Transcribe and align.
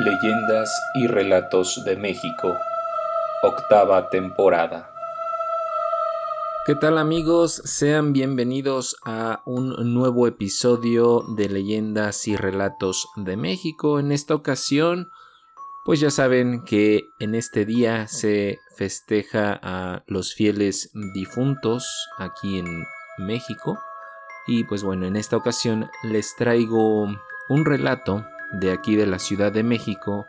Leyendas 0.00 0.80
y 0.94 1.08
Relatos 1.08 1.82
de 1.84 1.96
México, 1.96 2.56
octava 3.42 4.10
temporada. 4.10 4.92
¿Qué 6.64 6.76
tal 6.76 6.98
amigos? 6.98 7.60
Sean 7.64 8.12
bienvenidos 8.12 8.96
a 9.04 9.42
un 9.44 9.74
nuevo 9.94 10.28
episodio 10.28 11.24
de 11.36 11.48
Leyendas 11.48 12.28
y 12.28 12.36
Relatos 12.36 13.08
de 13.16 13.36
México. 13.36 13.98
En 13.98 14.12
esta 14.12 14.36
ocasión, 14.36 15.10
pues 15.84 15.98
ya 15.98 16.12
saben 16.12 16.62
que 16.62 17.08
en 17.18 17.34
este 17.34 17.64
día 17.64 18.06
se 18.06 18.60
festeja 18.76 19.58
a 19.60 20.04
los 20.06 20.32
fieles 20.32 20.92
difuntos 21.12 22.08
aquí 22.18 22.60
en 22.60 22.84
México. 23.18 23.76
Y 24.46 24.62
pues 24.62 24.84
bueno, 24.84 25.06
en 25.06 25.16
esta 25.16 25.36
ocasión 25.36 25.90
les 26.04 26.36
traigo 26.36 27.08
un 27.48 27.64
relato 27.64 28.24
de 28.52 28.72
aquí 28.72 28.96
de 28.96 29.06
la 29.06 29.18
Ciudad 29.18 29.52
de 29.52 29.62
México 29.62 30.26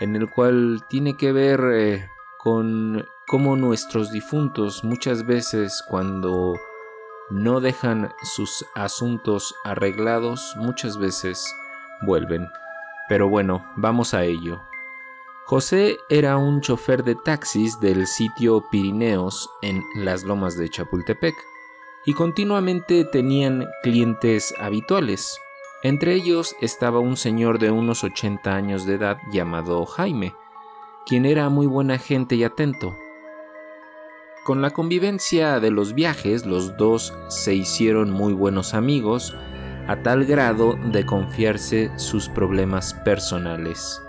en 0.00 0.16
el 0.16 0.28
cual 0.28 0.84
tiene 0.88 1.16
que 1.16 1.32
ver 1.32 1.60
eh, 1.72 2.08
con 2.38 3.06
cómo 3.26 3.56
nuestros 3.56 4.10
difuntos 4.10 4.84
muchas 4.84 5.24
veces 5.24 5.82
cuando 5.88 6.54
no 7.30 7.60
dejan 7.60 8.12
sus 8.22 8.66
asuntos 8.74 9.54
arreglados, 9.64 10.54
muchas 10.56 10.98
veces 10.98 11.44
vuelven. 12.02 12.48
Pero 13.08 13.28
bueno, 13.28 13.70
vamos 13.76 14.14
a 14.14 14.24
ello. 14.24 14.62
José 15.46 15.98
era 16.08 16.38
un 16.38 16.60
chofer 16.60 17.04
de 17.04 17.14
taxis 17.14 17.78
del 17.80 18.06
sitio 18.06 18.64
Pirineos 18.70 19.50
en 19.62 19.82
las 19.94 20.24
lomas 20.24 20.56
de 20.56 20.70
Chapultepec 20.70 21.34
y 22.06 22.14
continuamente 22.14 23.04
tenían 23.04 23.66
clientes 23.82 24.54
habituales. 24.58 25.38
Entre 25.84 26.14
ellos 26.14 26.56
estaba 26.62 26.98
un 26.98 27.18
señor 27.18 27.58
de 27.58 27.70
unos 27.70 28.04
80 28.04 28.54
años 28.54 28.86
de 28.86 28.94
edad 28.94 29.18
llamado 29.30 29.84
Jaime, 29.84 30.34
quien 31.04 31.26
era 31.26 31.50
muy 31.50 31.66
buena 31.66 31.98
gente 31.98 32.36
y 32.36 32.42
atento. 32.42 32.96
Con 34.46 34.62
la 34.62 34.70
convivencia 34.70 35.60
de 35.60 35.70
los 35.70 35.92
viajes, 35.92 36.46
los 36.46 36.78
dos 36.78 37.12
se 37.28 37.54
hicieron 37.54 38.10
muy 38.10 38.32
buenos 38.32 38.72
amigos, 38.72 39.36
a 39.86 39.96
tal 40.02 40.24
grado 40.24 40.74
de 40.90 41.04
confiarse 41.04 41.90
sus 41.98 42.30
problemas 42.30 42.94
personales. 43.04 44.00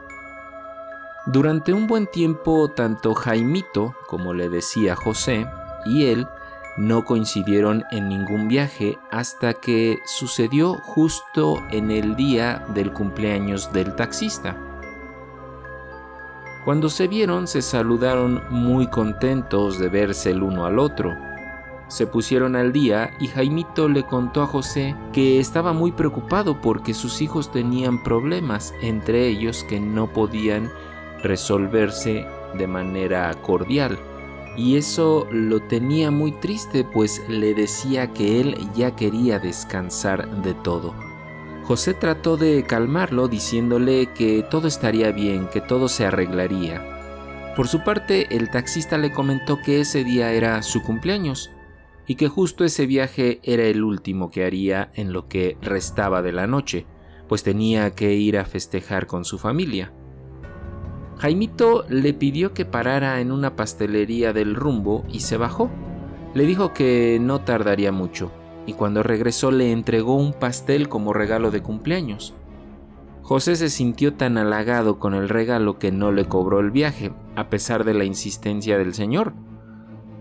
Durante 1.25 1.73
un 1.73 1.87
buen 1.87 2.07
tiempo, 2.07 2.69
tanto 2.69 3.13
Jaimito, 3.13 3.95
como 4.07 4.33
le 4.33 4.47
decía 4.47 4.95
José, 4.95 5.45
y 5.85 6.05
él 6.05 6.25
no 6.77 7.05
coincidieron 7.05 7.85
en 7.91 8.09
ningún 8.09 8.47
viaje 8.47 8.97
hasta 9.11 9.53
que 9.53 9.99
sucedió 10.05 10.73
justo 10.75 11.63
en 11.71 11.91
el 11.91 12.15
día 12.15 12.65
del 12.73 12.91
cumpleaños 12.91 13.71
del 13.71 13.95
taxista. 13.95 14.57
Cuando 16.65 16.89
se 16.89 17.07
vieron 17.07 17.47
se 17.47 17.61
saludaron 17.61 18.41
muy 18.49 18.87
contentos 18.87 19.79
de 19.79 19.87
verse 19.87 20.31
el 20.31 20.43
uno 20.43 20.65
al 20.65 20.79
otro. 20.79 21.13
Se 21.87 22.07
pusieron 22.07 22.55
al 22.55 22.73
día 22.73 23.11
y 23.19 23.27
Jaimito 23.27 23.87
le 23.87 24.03
contó 24.03 24.41
a 24.41 24.47
José 24.47 24.95
que 25.13 25.39
estaba 25.39 25.71
muy 25.71 25.91
preocupado 25.91 26.59
porque 26.59 26.95
sus 26.95 27.21
hijos 27.21 27.51
tenían 27.51 28.01
problemas, 28.03 28.73
entre 28.81 29.27
ellos 29.27 29.63
que 29.63 29.79
no 29.79 30.11
podían 30.11 30.71
resolverse 31.21 32.25
de 32.55 32.67
manera 32.67 33.31
cordial 33.43 33.99
y 34.57 34.77
eso 34.77 35.27
lo 35.31 35.61
tenía 35.61 36.11
muy 36.11 36.31
triste 36.31 36.83
pues 36.83 37.23
le 37.27 37.53
decía 37.53 38.13
que 38.13 38.39
él 38.41 38.57
ya 38.75 38.95
quería 38.95 39.39
descansar 39.39 40.41
de 40.41 40.53
todo. 40.53 40.93
José 41.63 41.93
trató 41.93 42.37
de 42.37 42.63
calmarlo 42.63 43.27
diciéndole 43.27 44.07
que 44.13 44.43
todo 44.43 44.67
estaría 44.67 45.11
bien, 45.11 45.47
que 45.47 45.61
todo 45.61 45.87
se 45.87 46.05
arreglaría. 46.05 47.53
Por 47.55 47.67
su 47.67 47.83
parte, 47.83 48.35
el 48.35 48.51
taxista 48.51 48.97
le 48.97 49.11
comentó 49.11 49.59
que 49.61 49.79
ese 49.79 50.03
día 50.03 50.31
era 50.31 50.61
su 50.61 50.83
cumpleaños 50.83 51.51
y 52.05 52.15
que 52.15 52.27
justo 52.27 52.63
ese 52.63 52.85
viaje 52.85 53.39
era 53.43 53.63
el 53.63 53.83
último 53.83 54.29
que 54.29 54.45
haría 54.45 54.91
en 54.93 55.11
lo 55.11 55.27
que 55.27 55.57
restaba 55.61 56.21
de 56.21 56.33
la 56.33 56.47
noche, 56.47 56.85
pues 57.27 57.43
tenía 57.43 57.95
que 57.95 58.13
ir 58.13 58.37
a 58.37 58.45
festejar 58.45 59.07
con 59.07 59.25
su 59.25 59.39
familia. 59.39 59.91
Jaimito 61.17 61.85
le 61.87 62.13
pidió 62.13 62.53
que 62.53 62.65
parara 62.65 63.21
en 63.21 63.31
una 63.31 63.55
pastelería 63.55 64.33
del 64.33 64.55
rumbo 64.55 65.05
y 65.09 65.21
se 65.21 65.37
bajó. 65.37 65.69
Le 66.33 66.45
dijo 66.45 66.73
que 66.73 67.17
no 67.21 67.41
tardaría 67.41 67.91
mucho, 67.91 68.31
y 68.65 68.73
cuando 68.73 69.03
regresó 69.03 69.51
le 69.51 69.71
entregó 69.71 70.15
un 70.15 70.33
pastel 70.33 70.89
como 70.89 71.13
regalo 71.13 71.51
de 71.51 71.61
cumpleaños. 71.61 72.33
José 73.21 73.55
se 73.55 73.69
sintió 73.69 74.13
tan 74.13 74.37
halagado 74.37 74.99
con 74.99 75.15
el 75.15 75.29
regalo 75.29 75.79
que 75.79 75.91
no 75.91 76.11
le 76.11 76.25
cobró 76.25 76.59
el 76.59 76.69
viaje, 76.69 77.11
a 77.35 77.49
pesar 77.49 77.83
de 77.83 77.93
la 77.93 78.03
insistencia 78.03 78.77
del 78.77 78.93
señor. 78.93 79.33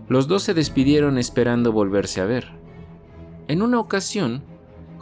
Los 0.07 0.27
dos 0.27 0.43
se 0.43 0.53
despidieron 0.53 1.17
esperando 1.17 1.71
volverse 1.71 2.21
a 2.21 2.25
ver. 2.25 2.53
En 3.47 3.61
una 3.61 3.79
ocasión, 3.79 4.43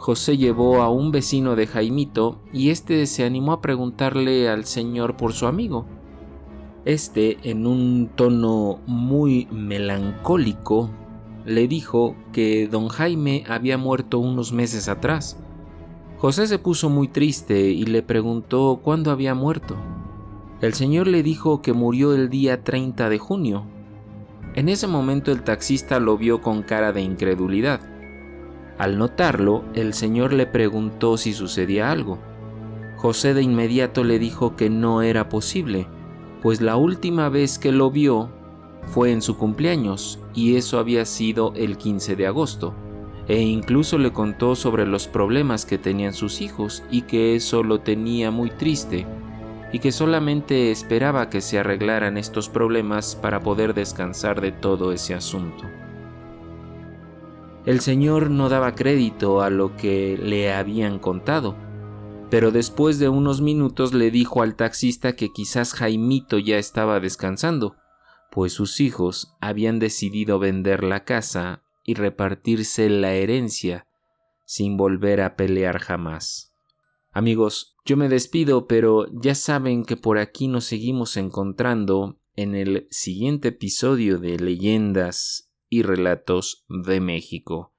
José 0.04 0.36
llevó 0.36 0.82
a 0.82 0.90
un 0.90 1.12
vecino 1.12 1.56
de 1.56 1.66
Jaimito 1.66 2.38
y 2.52 2.68
este 2.68 3.06
se 3.06 3.24
animó 3.24 3.52
a 3.52 3.62
preguntarle 3.62 4.50
al 4.50 4.66
señor 4.66 5.16
por 5.16 5.32
su 5.32 5.46
amigo. 5.46 5.86
Este, 6.84 7.38
en 7.42 7.66
un 7.66 8.10
tono 8.14 8.80
muy 8.86 9.48
melancólico, 9.50 10.90
le 11.46 11.68
dijo 11.68 12.16
que 12.34 12.68
don 12.68 12.88
Jaime 12.88 13.44
había 13.48 13.78
muerto 13.78 14.18
unos 14.18 14.52
meses 14.52 14.90
atrás. 14.90 15.38
José 16.18 16.48
se 16.48 16.58
puso 16.58 16.90
muy 16.90 17.08
triste 17.08 17.70
y 17.70 17.86
le 17.86 18.02
preguntó 18.02 18.80
cuándo 18.82 19.10
había 19.10 19.34
muerto. 19.34 19.74
El 20.60 20.74
señor 20.74 21.06
le 21.06 21.22
dijo 21.22 21.62
que 21.62 21.72
murió 21.72 22.14
el 22.14 22.28
día 22.28 22.62
30 22.62 23.08
de 23.08 23.18
junio. 23.18 23.64
En 24.54 24.68
ese 24.68 24.86
momento 24.86 25.32
el 25.32 25.44
taxista 25.44 25.98
lo 25.98 26.18
vio 26.18 26.42
con 26.42 26.62
cara 26.62 26.92
de 26.92 27.00
incredulidad. 27.00 27.93
Al 28.78 28.98
notarlo, 28.98 29.64
el 29.74 29.94
señor 29.94 30.32
le 30.32 30.46
preguntó 30.46 31.16
si 31.16 31.32
sucedía 31.32 31.90
algo. 31.90 32.18
José 32.96 33.34
de 33.34 33.42
inmediato 33.42 34.02
le 34.02 34.18
dijo 34.18 34.56
que 34.56 34.70
no 34.70 35.02
era 35.02 35.28
posible, 35.28 35.86
pues 36.42 36.60
la 36.60 36.76
última 36.76 37.28
vez 37.28 37.58
que 37.58 37.70
lo 37.70 37.90
vio 37.90 38.30
fue 38.82 39.12
en 39.12 39.22
su 39.22 39.36
cumpleaños 39.36 40.18
y 40.34 40.56
eso 40.56 40.78
había 40.78 41.04
sido 41.04 41.52
el 41.54 41.76
15 41.76 42.16
de 42.16 42.26
agosto, 42.26 42.74
e 43.28 43.40
incluso 43.40 43.98
le 43.98 44.12
contó 44.12 44.56
sobre 44.56 44.86
los 44.86 45.06
problemas 45.06 45.64
que 45.64 45.78
tenían 45.78 46.12
sus 46.12 46.40
hijos 46.40 46.82
y 46.90 47.02
que 47.02 47.36
eso 47.36 47.62
lo 47.62 47.80
tenía 47.80 48.30
muy 48.30 48.50
triste 48.50 49.06
y 49.72 49.78
que 49.78 49.92
solamente 49.92 50.70
esperaba 50.70 51.30
que 51.30 51.40
se 51.40 51.58
arreglaran 51.58 52.16
estos 52.16 52.48
problemas 52.48 53.16
para 53.16 53.40
poder 53.40 53.74
descansar 53.74 54.40
de 54.40 54.52
todo 54.52 54.92
ese 54.92 55.14
asunto. 55.14 55.64
El 57.66 57.80
señor 57.80 58.30
no 58.30 58.50
daba 58.50 58.74
crédito 58.74 59.40
a 59.40 59.48
lo 59.48 59.74
que 59.74 60.18
le 60.18 60.52
habían 60.52 60.98
contado, 60.98 61.56
pero 62.28 62.50
después 62.50 62.98
de 62.98 63.08
unos 63.08 63.40
minutos 63.40 63.94
le 63.94 64.10
dijo 64.10 64.42
al 64.42 64.54
taxista 64.54 65.16
que 65.16 65.32
quizás 65.32 65.72
Jaimito 65.72 66.38
ya 66.38 66.58
estaba 66.58 67.00
descansando, 67.00 67.76
pues 68.30 68.52
sus 68.52 68.80
hijos 68.80 69.34
habían 69.40 69.78
decidido 69.78 70.38
vender 70.38 70.84
la 70.84 71.04
casa 71.04 71.62
y 71.84 71.94
repartirse 71.94 72.90
la 72.90 73.14
herencia 73.14 73.86
sin 74.44 74.76
volver 74.76 75.22
a 75.22 75.34
pelear 75.34 75.78
jamás. 75.78 76.52
Amigos, 77.12 77.76
yo 77.86 77.96
me 77.96 78.10
despido, 78.10 78.66
pero 78.66 79.06
ya 79.22 79.34
saben 79.34 79.86
que 79.86 79.96
por 79.96 80.18
aquí 80.18 80.48
nos 80.48 80.64
seguimos 80.66 81.16
encontrando 81.16 82.18
en 82.36 82.54
el 82.54 82.86
siguiente 82.90 83.48
episodio 83.48 84.18
de 84.18 84.38
Leyendas 84.38 85.53
y 85.74 85.82
relatos 85.82 86.64
de 86.68 87.00
México. 87.00 87.73